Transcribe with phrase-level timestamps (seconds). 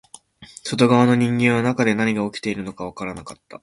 [0.63, 3.59] 外側の人間は中で何が起きているのかわからなかった